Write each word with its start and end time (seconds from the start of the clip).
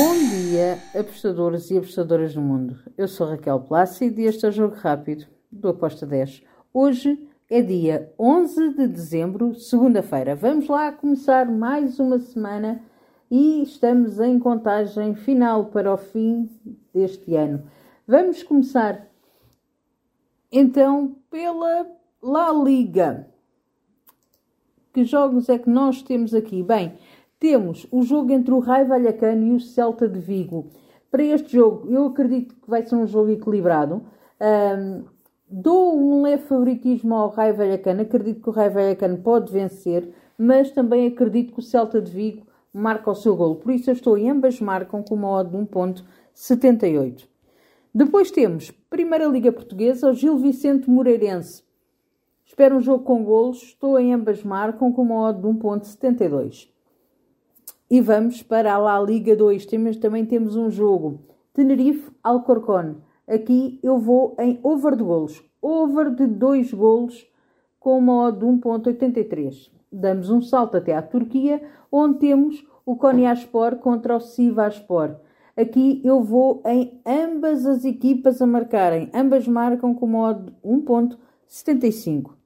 Bom 0.00 0.14
dia, 0.14 0.78
apostadores 0.94 1.72
e 1.72 1.76
apostadoras 1.76 2.32
do 2.32 2.40
mundo. 2.40 2.78
Eu 2.96 3.08
sou 3.08 3.26
Raquel 3.26 3.58
Plácido 3.58 4.20
e 4.20 4.26
este 4.26 4.46
é 4.46 4.48
o 4.48 4.52
Jogo 4.52 4.76
Rápido 4.76 5.26
do 5.50 5.70
Aposta 5.70 6.06
10. 6.06 6.44
Hoje 6.72 7.28
é 7.50 7.60
dia 7.60 8.14
11 8.16 8.74
de 8.74 8.86
dezembro, 8.86 9.56
segunda-feira. 9.56 10.36
Vamos 10.36 10.68
lá 10.68 10.92
começar 10.92 11.50
mais 11.50 11.98
uma 11.98 12.20
semana 12.20 12.80
e 13.28 13.60
estamos 13.60 14.20
em 14.20 14.38
contagem 14.38 15.16
final 15.16 15.64
para 15.64 15.92
o 15.92 15.96
fim 15.96 16.48
deste 16.94 17.34
ano. 17.34 17.64
Vamos 18.06 18.44
começar 18.44 19.04
então 20.52 21.16
pela 21.28 21.88
La 22.22 22.52
Liga. 22.52 23.28
Que 24.92 25.04
jogos 25.04 25.48
é 25.48 25.58
que 25.58 25.68
nós 25.68 26.02
temos 26.02 26.34
aqui? 26.34 26.62
Bem, 26.62 26.96
temos 27.38 27.86
o 27.90 28.02
jogo 28.02 28.32
entre 28.32 28.52
o 28.52 28.58
Raio 28.58 28.88
Vallecano 28.88 29.46
e 29.46 29.52
o 29.52 29.60
Celta 29.60 30.08
de 30.08 30.18
Vigo. 30.18 30.66
Para 31.10 31.22
este 31.22 31.52
jogo, 31.52 31.88
eu 31.90 32.06
acredito 32.06 32.54
que 32.54 32.68
vai 32.68 32.84
ser 32.84 32.96
um 32.96 33.06
jogo 33.06 33.30
equilibrado. 33.30 34.02
Um, 34.40 35.04
dou 35.48 35.96
um 35.98 36.22
leve 36.22 36.42
favoritismo 36.44 37.14
ao 37.14 37.30
Raio 37.30 37.54
Vallecano. 37.54 38.02
Acredito 38.02 38.42
que 38.42 38.48
o 38.48 38.52
Raio 38.52 38.72
Vallecano 38.72 39.18
pode 39.18 39.52
vencer, 39.52 40.12
mas 40.36 40.70
também 40.70 41.06
acredito 41.06 41.54
que 41.54 41.60
o 41.60 41.62
Celta 41.62 42.00
de 42.00 42.10
Vigo 42.10 42.46
marca 42.72 43.10
o 43.10 43.14
seu 43.14 43.34
golo. 43.34 43.56
Por 43.56 43.72
isso 43.72 43.88
eu 43.88 43.94
estou 43.94 44.18
em 44.18 44.30
ambas 44.30 44.60
marcam 44.60 45.02
com 45.02 45.14
uma 45.14 45.30
odd 45.30 45.50
de 45.50 45.56
1.78. 45.56 47.26
Depois 47.94 48.30
temos 48.30 48.70
Primeira 48.90 49.26
Liga 49.26 49.50
Portuguesa, 49.50 50.10
o 50.10 50.14
Gil 50.14 50.36
Vicente 50.36 50.90
Moreirense. 50.90 51.62
Espero 52.44 52.76
um 52.76 52.80
jogo 52.80 53.04
com 53.04 53.24
golos. 53.24 53.62
Estou 53.62 53.98
em 53.98 54.12
ambas 54.12 54.42
marcam 54.42 54.92
com 54.92 55.02
uma 55.02 55.28
odd 55.28 55.40
de 55.40 55.46
1.72. 55.46 56.68
E 57.90 58.02
vamos 58.02 58.42
para 58.42 58.74
a 58.74 58.78
La 58.78 59.00
Liga 59.00 59.34
2. 59.34 59.64
Temos, 59.64 59.96
também 59.96 60.26
temos 60.26 60.56
um 60.56 60.70
jogo. 60.70 61.20
Tenerife-Alcorcón. 61.54 62.96
Aqui 63.26 63.80
eu 63.82 63.98
vou 63.98 64.36
em 64.38 64.60
over 64.62 64.94
de 64.94 65.02
golos. 65.02 65.42
Over 65.62 66.14
de 66.14 66.26
2 66.26 66.72
golos 66.74 67.26
com 67.80 67.98
uma 67.98 68.26
odd 68.26 68.40
de 68.40 68.44
1.83. 68.44 69.70
Damos 69.90 70.28
um 70.28 70.42
salto 70.42 70.76
até 70.76 70.94
à 70.94 71.00
Turquia, 71.00 71.62
onde 71.90 72.18
temos 72.18 72.66
o 72.84 72.94
Konyaspor 72.94 73.76
contra 73.76 74.16
o 74.16 74.20
Sivaspor. 74.20 75.16
Aqui 75.56 76.02
eu 76.04 76.22
vou 76.22 76.62
em 76.66 77.00
ambas 77.06 77.64
as 77.64 77.84
equipas 77.86 78.42
a 78.42 78.46
marcarem. 78.46 79.10
Ambas 79.14 79.48
marcam 79.48 79.94
com 79.94 80.04
uma 80.04 80.28
odd 80.28 80.44
de 80.44 80.52
1.75. 80.62 82.37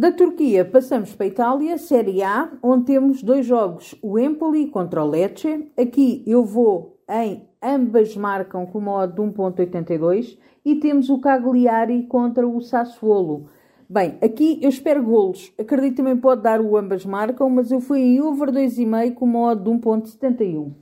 Da 0.00 0.10
Turquia 0.10 0.64
passamos 0.64 1.14
para 1.14 1.26
a 1.26 1.28
Itália, 1.28 1.76
Série 1.76 2.22
A, 2.22 2.50
onde 2.62 2.86
temos 2.86 3.22
dois 3.22 3.44
jogos, 3.44 3.94
o 4.00 4.18
Empoli 4.18 4.68
contra 4.68 5.04
o 5.04 5.06
Lecce. 5.06 5.70
Aqui 5.76 6.24
eu 6.26 6.42
vou 6.42 6.96
em 7.06 7.46
ambas 7.62 8.16
marcam 8.16 8.64
com 8.64 8.78
uma 8.78 8.94
odd 8.94 9.12
de 9.12 9.20
1.82 9.20 10.38
e 10.64 10.76
temos 10.76 11.10
o 11.10 11.20
Cagliari 11.20 12.04
contra 12.04 12.48
o 12.48 12.62
Sassuolo. 12.62 13.50
Bem, 13.86 14.16
aqui 14.22 14.58
eu 14.62 14.70
espero 14.70 15.02
golos. 15.02 15.52
Acredito 15.58 15.96
também 15.96 16.16
pode 16.16 16.40
dar 16.40 16.62
o 16.62 16.78
ambas 16.78 17.04
marcam, 17.04 17.50
mas 17.50 17.70
eu 17.70 17.82
fui 17.82 18.00
em 18.00 18.22
over 18.22 18.50
2,5 18.50 19.12
com 19.12 19.26
uma 19.26 19.50
odd 19.50 19.62
de 19.62 19.70
1.71. 19.70 20.72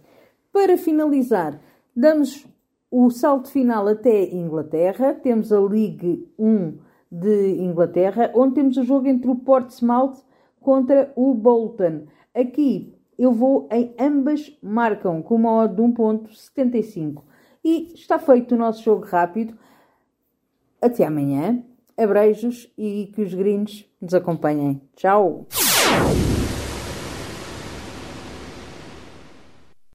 Para 0.52 0.78
finalizar, 0.78 1.60
damos 1.92 2.46
o 2.88 3.10
salto 3.10 3.50
final 3.50 3.88
até 3.88 4.32
Inglaterra. 4.32 5.12
Temos 5.12 5.52
a 5.52 5.58
Ligue 5.58 6.24
1 6.38 6.86
de 7.10 7.62
Inglaterra, 7.62 8.30
onde 8.34 8.54
temos 8.54 8.76
o 8.76 8.84
jogo 8.84 9.08
entre 9.08 9.30
o 9.30 9.36
Portsmouth 9.36 10.22
contra 10.60 11.12
o 11.16 11.34
Bolton. 11.34 12.06
Aqui 12.34 12.94
eu 13.18 13.32
vou 13.32 13.68
em 13.72 13.94
ambas 13.98 14.56
marcam 14.62 15.20
com 15.22 15.34
uma 15.34 15.64
odd 15.64 15.74
de 15.74 15.82
1.75. 15.82 17.22
E 17.64 17.92
está 17.94 18.18
feito 18.18 18.54
o 18.54 18.58
nosso 18.58 18.82
jogo 18.82 19.04
rápido. 19.04 19.54
Até 20.80 21.04
amanhã. 21.04 21.62
Abreijos 21.96 22.72
e 22.78 23.10
que 23.12 23.22
os 23.22 23.34
gringos 23.34 23.84
nos 24.00 24.14
acompanhem. 24.14 24.80
Tchau! 24.94 25.48